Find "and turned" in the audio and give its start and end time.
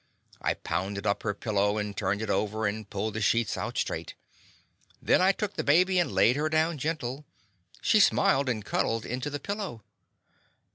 1.77-2.23